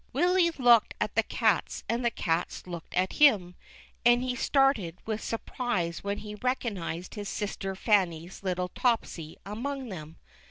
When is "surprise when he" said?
5.23-6.33